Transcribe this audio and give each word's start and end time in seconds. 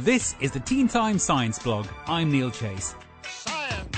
This 0.00 0.36
is 0.40 0.50
the 0.50 0.60
Teen 0.60 0.88
Time 0.88 1.18
Science 1.18 1.58
Blog. 1.58 1.86
I'm 2.06 2.30
Neil 2.30 2.50
Chase. 2.50 2.94
Science. 3.22 3.96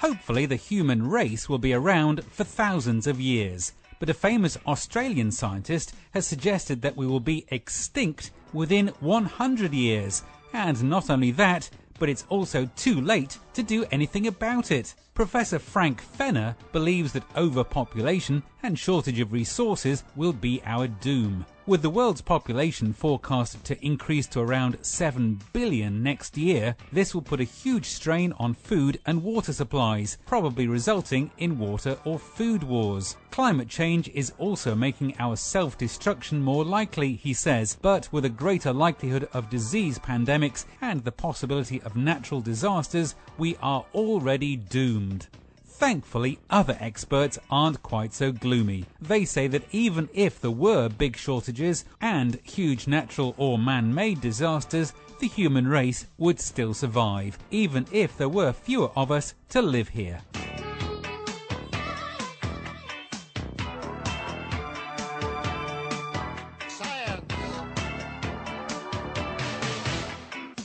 Hopefully, 0.00 0.46
the 0.46 0.54
human 0.54 1.10
race 1.10 1.48
will 1.48 1.58
be 1.58 1.74
around 1.74 2.22
for 2.22 2.44
thousands 2.44 3.08
of 3.08 3.20
years. 3.20 3.72
But 3.98 4.10
a 4.10 4.14
famous 4.14 4.56
Australian 4.64 5.32
scientist 5.32 5.92
has 6.12 6.24
suggested 6.24 6.82
that 6.82 6.96
we 6.96 7.04
will 7.04 7.18
be 7.18 7.46
extinct 7.48 8.30
within 8.52 8.88
100 9.00 9.72
years. 9.72 10.22
And 10.52 10.80
not 10.84 11.10
only 11.10 11.32
that, 11.32 11.68
but 11.98 12.08
it's 12.08 12.26
also 12.28 12.70
too 12.76 13.00
late 13.00 13.38
to 13.54 13.64
do 13.64 13.84
anything 13.90 14.28
about 14.28 14.70
it. 14.70 14.94
Professor 15.14 15.58
Frank 15.58 16.00
Fenner 16.00 16.54
believes 16.70 17.12
that 17.12 17.36
overpopulation 17.36 18.44
and 18.62 18.78
shortage 18.78 19.18
of 19.18 19.32
resources 19.32 20.04
will 20.14 20.32
be 20.32 20.62
our 20.64 20.86
doom. 20.86 21.44
With 21.70 21.82
the 21.82 21.88
world's 21.88 22.20
population 22.20 22.92
forecast 22.92 23.62
to 23.66 23.78
increase 23.80 24.26
to 24.30 24.40
around 24.40 24.78
7 24.82 25.40
billion 25.52 26.02
next 26.02 26.36
year, 26.36 26.74
this 26.92 27.14
will 27.14 27.22
put 27.22 27.38
a 27.38 27.44
huge 27.44 27.86
strain 27.86 28.32
on 28.40 28.54
food 28.54 28.98
and 29.06 29.22
water 29.22 29.52
supplies, 29.52 30.18
probably 30.26 30.66
resulting 30.66 31.30
in 31.38 31.60
water 31.60 31.96
or 32.04 32.18
food 32.18 32.64
wars. 32.64 33.16
Climate 33.30 33.68
change 33.68 34.08
is 34.08 34.32
also 34.36 34.74
making 34.74 35.14
our 35.20 35.36
self 35.36 35.78
destruction 35.78 36.42
more 36.42 36.64
likely, 36.64 37.12
he 37.14 37.32
says, 37.32 37.78
but 37.80 38.12
with 38.12 38.24
a 38.24 38.28
greater 38.28 38.72
likelihood 38.72 39.28
of 39.32 39.48
disease 39.48 39.96
pandemics 39.96 40.64
and 40.80 41.04
the 41.04 41.12
possibility 41.12 41.80
of 41.82 41.94
natural 41.94 42.40
disasters, 42.40 43.14
we 43.38 43.56
are 43.62 43.86
already 43.94 44.56
doomed. 44.56 45.28
Thankfully, 45.80 46.38
other 46.50 46.76
experts 46.78 47.38
aren't 47.50 47.82
quite 47.82 48.12
so 48.12 48.32
gloomy. 48.32 48.84
They 49.00 49.24
say 49.24 49.46
that 49.46 49.64
even 49.72 50.10
if 50.12 50.38
there 50.38 50.50
were 50.50 50.90
big 50.90 51.16
shortages 51.16 51.86
and 52.02 52.38
huge 52.42 52.86
natural 52.86 53.34
or 53.38 53.58
man 53.58 53.94
made 53.94 54.20
disasters, 54.20 54.92
the 55.20 55.26
human 55.28 55.66
race 55.66 56.04
would 56.18 56.38
still 56.38 56.74
survive, 56.74 57.38
even 57.50 57.86
if 57.92 58.14
there 58.18 58.28
were 58.28 58.52
fewer 58.52 58.90
of 58.94 59.10
us 59.10 59.32
to 59.48 59.62
live 59.62 59.88
here. 59.88 60.20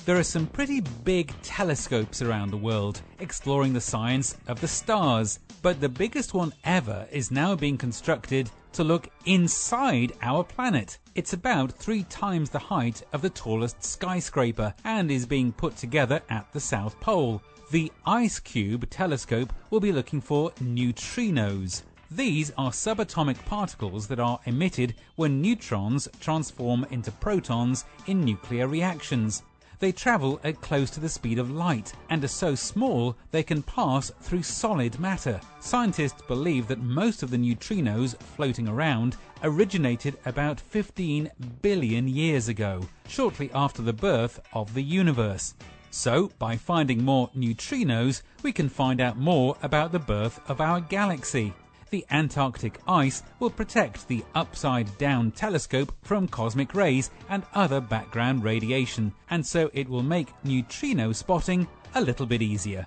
There 0.05 0.19
are 0.19 0.23
some 0.23 0.45
pretty 0.45 0.81
big 1.03 1.33
telescopes 1.41 2.21
around 2.21 2.51
the 2.51 2.57
world 2.57 3.01
exploring 3.17 3.73
the 3.73 3.81
science 3.81 4.37
of 4.45 4.61
the 4.61 4.67
stars, 4.67 5.39
but 5.63 5.81
the 5.81 5.89
biggest 5.89 6.35
one 6.35 6.53
ever 6.63 7.07
is 7.11 7.31
now 7.31 7.55
being 7.55 7.75
constructed 7.75 8.51
to 8.73 8.83
look 8.83 9.09
inside 9.25 10.13
our 10.21 10.43
planet. 10.43 10.99
It's 11.15 11.33
about 11.33 11.71
three 11.71 12.03
times 12.03 12.51
the 12.51 12.59
height 12.59 13.01
of 13.13 13.23
the 13.23 13.31
tallest 13.31 13.83
skyscraper 13.83 14.75
and 14.83 15.09
is 15.09 15.25
being 15.25 15.51
put 15.51 15.75
together 15.75 16.21
at 16.29 16.53
the 16.53 16.59
South 16.59 16.99
Pole. 16.99 17.41
The 17.71 17.91
IceCube 18.05 18.85
telescope 18.91 19.51
will 19.71 19.79
be 19.79 19.91
looking 19.91 20.21
for 20.21 20.51
neutrinos. 20.61 21.81
These 22.11 22.51
are 22.59 22.69
subatomic 22.69 23.43
particles 23.45 24.05
that 24.09 24.19
are 24.19 24.39
emitted 24.45 24.93
when 25.15 25.41
neutrons 25.41 26.07
transform 26.19 26.85
into 26.91 27.11
protons 27.11 27.85
in 28.05 28.23
nuclear 28.23 28.67
reactions. 28.67 29.41
They 29.79 29.91
travel 29.91 30.39
at 30.43 30.61
close 30.61 30.89
to 30.91 30.99
the 30.99 31.09
speed 31.09 31.37
of 31.37 31.51
light 31.51 31.93
and 32.09 32.23
are 32.23 32.29
so 32.29 32.55
small 32.55 33.15
they 33.31 33.43
can 33.43 33.61
pass 33.63 34.11
through 34.21 34.43
solid 34.43 34.99
matter. 34.99 35.39
Scientists 35.59 36.21
believe 36.27 36.67
that 36.67 36.79
most 36.79 37.23
of 37.23 37.29
the 37.29 37.37
neutrinos 37.37 38.15
floating 38.35 38.67
around 38.67 39.17
originated 39.43 40.17
about 40.25 40.59
15 40.59 41.29
billion 41.61 42.07
years 42.07 42.47
ago, 42.47 42.87
shortly 43.07 43.51
after 43.53 43.81
the 43.81 43.93
birth 43.93 44.39
of 44.53 44.73
the 44.73 44.83
universe. 44.83 45.53
So, 45.91 46.31
by 46.39 46.57
finding 46.57 47.03
more 47.03 47.29
neutrinos, 47.35 48.21
we 48.43 48.51
can 48.51 48.69
find 48.69 48.99
out 48.99 49.17
more 49.17 49.55
about 49.61 49.91
the 49.91 49.99
birth 49.99 50.39
of 50.49 50.59
our 50.59 50.81
galaxy 50.81 51.53
the 51.95 52.05
Antarctic 52.11 52.77
ice 52.89 53.23
will 53.39 53.49
protect 53.49 54.05
the 54.09 54.21
upside 54.35 54.97
down 54.97 55.31
telescope 55.31 55.93
from 56.01 56.27
cosmic 56.27 56.75
rays 56.75 57.09
and 57.29 57.41
other 57.53 57.79
background 57.79 58.43
radiation, 58.43 59.13
and 59.29 59.47
so 59.47 59.71
it 59.73 59.87
will 59.87 60.03
make 60.03 60.27
neutrino 60.43 61.13
spotting 61.13 61.65
a 61.93 62.01
little 62.01 62.25
bit 62.25 62.41
easier. 62.41 62.85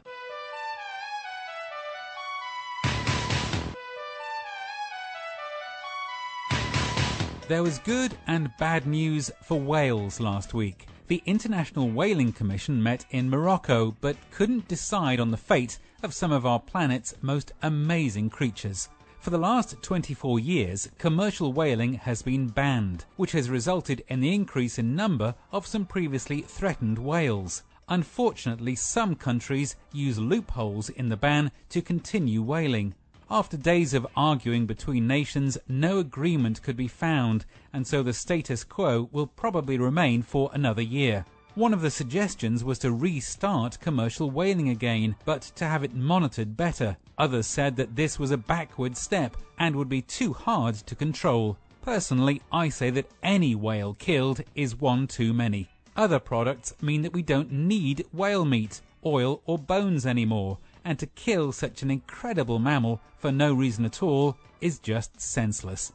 There 7.49 7.63
was 7.63 7.79
good 7.79 8.15
and 8.27 8.51
bad 8.59 8.87
news 8.87 9.31
for 9.43 9.59
whales 9.59 10.21
last 10.21 10.53
week. 10.53 10.87
The 11.07 11.23
International 11.25 11.89
Whaling 11.89 12.35
Commission 12.35 12.83
met 12.83 13.07
in 13.11 13.31
Morocco 13.31 13.97
but 14.03 14.19
couldn't 14.33 14.69
decide 14.69 15.19
on 15.19 15.31
the 15.31 15.39
fate 15.39 15.79
of 16.03 16.13
some 16.13 16.31
of 16.31 16.45
our 16.45 16.61
planet's 16.61 17.15
most 17.23 17.53
amazing 17.63 18.29
creatures. 18.29 18.91
For 19.21 19.31
the 19.31 19.39
last 19.39 19.83
24 19.83 20.39
years, 20.39 20.89
commercial 20.97 21.53
whaling 21.53 21.95
has 21.95 22.23
been 22.23 22.47
banned, 22.47 23.05
which 23.17 23.33
has 23.33 23.51
resulted 23.51 24.05
in 24.07 24.21
the 24.21 24.33
increase 24.33 24.79
in 24.79 24.95
number 24.95 25.35
of 25.51 25.67
some 25.67 25.87
previously 25.87 26.41
threatened 26.41 27.01
whales. 27.01 27.65
Unfortunately, 27.89 28.77
some 28.77 29.17
countries 29.17 29.75
use 29.93 30.21
loopholes 30.21 30.89
in 30.89 31.09
the 31.09 31.17
ban 31.17 31.51
to 31.71 31.83
continue 31.83 32.43
whaling. 32.43 32.95
After 33.29 33.57
days 33.57 33.93
of 33.93 34.07
arguing 34.17 34.67
between 34.67 35.09
nations, 35.09 35.59
no 35.67 35.99
agreement 35.99 36.63
could 36.63 36.77
be 36.77 36.89
found, 36.89 37.45
and 37.73 37.87
so 37.87 38.05
the 38.05 38.13
status 38.13 38.63
quo 38.63 39.09
will 39.11 39.27
probably 39.27 39.79
remain 39.79 40.23
for 40.23 40.49
another 40.55 40.81
year. 40.83 41.27
One 41.59 41.75
of 41.75 41.81
the 41.81 41.91
suggestions 41.91 42.63
was 42.63 42.79
to 42.79 42.93
restart 42.93 43.81
commercial 43.81 44.31
whaling 44.31 44.69
again, 44.69 45.17
but 45.25 45.43
to 45.57 45.65
have 45.65 45.83
it 45.83 45.93
monitored 45.93 46.57
better. 46.57 46.97
Others 47.19 47.49
said 47.49 47.75
that 47.75 47.97
this 47.97 48.17
was 48.17 48.31
a 48.31 48.37
backward 48.37 48.97
step 48.97 49.37
and 49.59 49.75
would 49.75 49.89
be 49.89 50.03
too 50.03 50.33
hard 50.33 50.77
to 50.77 50.95
control. 50.95 51.57
Personally, 51.83 52.41
I 52.53 52.69
say 52.69 52.91
that 52.91 53.11
any 53.25 53.57
whale 53.57 53.95
killed 53.95 54.41
is 54.55 54.81
one 54.81 55.09
too 55.09 55.35
many. 55.35 55.69
Other 55.97 56.21
products 56.21 56.75
mean 56.81 57.03
that 57.03 57.13
we 57.13 57.23
don't 57.23 57.51
need 57.51 58.07
whale 58.13 58.45
meat, 58.45 58.81
oil, 59.05 59.43
or 59.45 59.59
bones 59.59 60.07
anymore 60.07 60.59
and 60.85 60.97
to 61.01 61.07
kill 61.07 61.51
such 61.51 61.83
an 61.83 61.91
incredible 61.91 62.61
mammal 62.61 63.01
for 63.17 63.33
no 63.33 63.53
reason 63.53 63.85
at 63.85 64.01
all 64.01 64.37
is 64.61 64.79
just 64.79 65.21
senseless. 65.21 65.93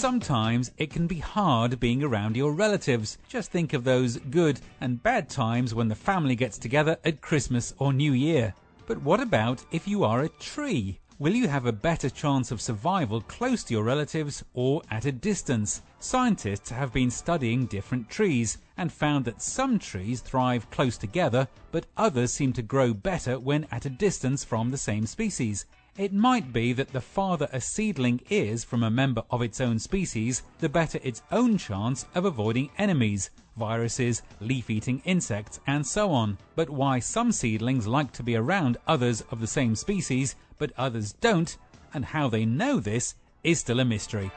Sometimes 0.00 0.70
it 0.78 0.88
can 0.88 1.06
be 1.06 1.18
hard 1.18 1.78
being 1.78 2.02
around 2.02 2.34
your 2.34 2.54
relatives. 2.54 3.18
Just 3.28 3.50
think 3.50 3.74
of 3.74 3.84
those 3.84 4.16
good 4.16 4.58
and 4.80 5.02
bad 5.02 5.28
times 5.28 5.74
when 5.74 5.88
the 5.88 5.94
family 5.94 6.34
gets 6.34 6.56
together 6.56 6.96
at 7.04 7.20
Christmas 7.20 7.74
or 7.76 7.92
New 7.92 8.14
Year. 8.14 8.54
But 8.86 9.02
what 9.02 9.20
about 9.20 9.62
if 9.72 9.86
you 9.86 10.02
are 10.04 10.22
a 10.22 10.30
tree? 10.30 10.98
Will 11.18 11.34
you 11.34 11.48
have 11.48 11.66
a 11.66 11.72
better 11.72 12.08
chance 12.08 12.50
of 12.50 12.62
survival 12.62 13.20
close 13.20 13.62
to 13.64 13.74
your 13.74 13.84
relatives 13.84 14.42
or 14.54 14.80
at 14.90 15.04
a 15.04 15.12
distance? 15.12 15.82
Scientists 15.98 16.70
have 16.70 16.94
been 16.94 17.10
studying 17.10 17.66
different 17.66 18.08
trees 18.08 18.56
and 18.78 18.90
found 18.90 19.26
that 19.26 19.42
some 19.42 19.78
trees 19.78 20.22
thrive 20.22 20.70
close 20.70 20.96
together, 20.96 21.46
but 21.72 21.84
others 21.98 22.32
seem 22.32 22.54
to 22.54 22.62
grow 22.62 22.94
better 22.94 23.38
when 23.38 23.66
at 23.70 23.84
a 23.84 23.90
distance 23.90 24.44
from 24.44 24.70
the 24.70 24.78
same 24.78 25.04
species. 25.04 25.66
It 25.96 26.12
might 26.12 26.52
be 26.52 26.72
that 26.72 26.92
the 26.92 27.00
farther 27.00 27.48
a 27.52 27.60
seedling 27.60 28.20
is 28.30 28.64
from 28.64 28.82
a 28.82 28.90
member 28.90 29.24
of 29.30 29.42
its 29.42 29.60
own 29.60 29.78
species, 29.78 30.42
the 30.60 30.68
better 30.68 31.00
its 31.02 31.22
own 31.32 31.58
chance 31.58 32.06
of 32.14 32.24
avoiding 32.24 32.70
enemies, 32.78 33.30
viruses, 33.56 34.22
leaf 34.40 34.70
eating 34.70 35.02
insects, 35.04 35.60
and 35.66 35.86
so 35.86 36.12
on. 36.12 36.38
But 36.54 36.70
why 36.70 37.00
some 37.00 37.32
seedlings 37.32 37.86
like 37.86 38.12
to 38.12 38.22
be 38.22 38.36
around 38.36 38.76
others 38.86 39.22
of 39.30 39.40
the 39.40 39.46
same 39.46 39.74
species, 39.74 40.36
but 40.58 40.72
others 40.78 41.12
don't, 41.20 41.56
and 41.92 42.04
how 42.04 42.28
they 42.28 42.44
know 42.44 42.78
this, 42.78 43.14
is 43.42 43.58
still 43.58 43.80
a 43.80 43.84
mystery. 43.84 44.30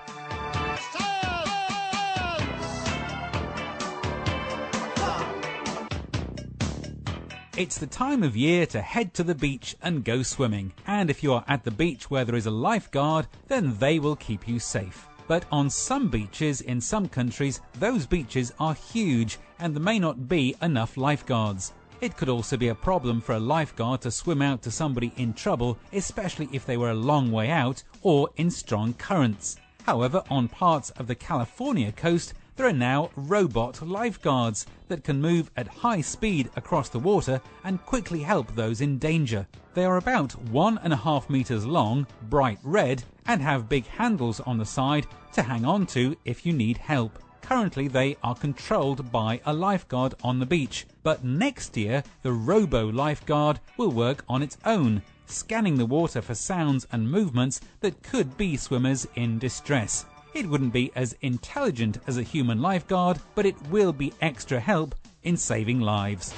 It's 7.55 7.77
the 7.77 7.85
time 7.85 8.23
of 8.23 8.35
year 8.35 8.65
to 8.65 8.81
head 8.81 9.13
to 9.13 9.23
the 9.23 9.35
beach 9.35 9.75
and 9.79 10.03
go 10.03 10.23
swimming. 10.23 10.73
And 10.87 11.11
if 11.11 11.21
you 11.21 11.33
are 11.33 11.45
at 11.47 11.63
the 11.63 11.69
beach 11.69 12.09
where 12.09 12.25
there 12.25 12.35
is 12.35 12.47
a 12.47 12.51
lifeguard, 12.51 13.27
then 13.47 13.77
they 13.77 13.99
will 13.99 14.15
keep 14.15 14.47
you 14.47 14.57
safe. 14.57 15.07
But 15.27 15.45
on 15.51 15.69
some 15.69 16.09
beaches 16.09 16.61
in 16.61 16.81
some 16.81 17.07
countries, 17.07 17.61
those 17.75 18.07
beaches 18.07 18.51
are 18.59 18.73
huge 18.73 19.37
and 19.59 19.75
there 19.75 19.83
may 19.83 19.99
not 19.99 20.27
be 20.27 20.55
enough 20.63 20.97
lifeguards. 20.97 21.73
It 22.01 22.17
could 22.17 22.27
also 22.27 22.57
be 22.57 22.69
a 22.69 22.75
problem 22.75 23.21
for 23.21 23.33
a 23.33 23.39
lifeguard 23.39 24.01
to 24.01 24.09
swim 24.09 24.41
out 24.41 24.63
to 24.63 24.71
somebody 24.71 25.13
in 25.17 25.35
trouble, 25.35 25.77
especially 25.93 26.49
if 26.51 26.65
they 26.65 26.77
were 26.77 26.89
a 26.89 26.95
long 26.95 27.31
way 27.31 27.51
out 27.51 27.83
or 28.01 28.31
in 28.35 28.49
strong 28.49 28.95
currents. 28.95 29.57
However, 29.83 30.23
on 30.27 30.47
parts 30.47 30.89
of 30.91 31.05
the 31.05 31.13
California 31.13 31.91
coast, 31.91 32.33
there 32.55 32.67
are 32.67 32.73
now 32.73 33.09
robot 33.15 33.81
lifeguards 33.81 34.67
that 34.87 35.03
can 35.03 35.19
move 35.19 35.49
at 35.57 35.67
high 35.67 36.01
speed 36.01 36.49
across 36.55 36.89
the 36.89 36.99
water 36.99 37.41
and 37.63 37.83
quickly 37.85 38.21
help 38.21 38.53
those 38.53 38.81
in 38.81 38.99
danger. 38.99 39.47
They 39.73 39.85
are 39.85 39.97
about 39.97 40.39
one 40.49 40.77
and 40.83 40.93
a 40.93 40.97
half 40.97 41.29
meters 41.29 41.65
long, 41.65 42.05
bright 42.29 42.59
red, 42.63 43.03
and 43.25 43.41
have 43.41 43.69
big 43.69 43.87
handles 43.87 44.39
on 44.41 44.57
the 44.57 44.65
side 44.65 45.07
to 45.33 45.41
hang 45.41 45.65
on 45.65 45.87
to 45.87 46.15
if 46.25 46.45
you 46.45 46.53
need 46.53 46.77
help. 46.77 47.17
Currently, 47.41 47.87
they 47.87 48.17
are 48.23 48.35
controlled 48.35 49.11
by 49.11 49.41
a 49.45 49.53
lifeguard 49.53 50.13
on 50.23 50.39
the 50.39 50.45
beach, 50.45 50.85
but 51.01 51.23
next 51.23 51.75
year, 51.75 52.03
the 52.21 52.31
robo 52.31 52.87
lifeguard 52.89 53.59
will 53.77 53.91
work 53.91 54.23
on 54.29 54.41
its 54.41 54.57
own, 54.63 55.01
scanning 55.25 55.77
the 55.77 55.85
water 55.85 56.21
for 56.21 56.35
sounds 56.35 56.87
and 56.91 57.09
movements 57.09 57.59
that 57.81 58.03
could 58.03 58.37
be 58.37 58.55
swimmers 58.55 59.07
in 59.15 59.39
distress. 59.39 60.05
It 60.33 60.47
wouldn't 60.47 60.73
be 60.73 60.91
as 60.95 61.15
intelligent 61.21 61.99
as 62.07 62.17
a 62.17 62.23
human 62.23 62.61
lifeguard, 62.61 63.19
but 63.35 63.45
it 63.45 63.55
will 63.69 63.93
be 63.93 64.13
extra 64.21 64.59
help 64.59 64.95
in 65.23 65.37
saving 65.37 65.79
lives. 65.79 66.33